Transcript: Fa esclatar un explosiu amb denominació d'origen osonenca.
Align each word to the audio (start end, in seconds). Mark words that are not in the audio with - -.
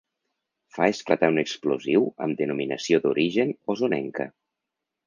Fa 0.77 0.87
esclatar 0.93 1.29
un 1.35 1.37
explosiu 1.41 2.09
amb 2.27 2.41
denominació 2.43 3.05
d'origen 3.05 3.57
osonenca. 3.77 4.33